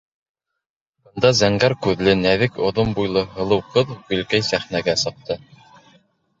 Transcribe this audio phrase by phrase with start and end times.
[1.09, 5.41] Бында зәңгәр күҙле, нәҙек оҙон буйлы һылыу ҡыҙ Гөлкәй сәхнәгә сыҡты.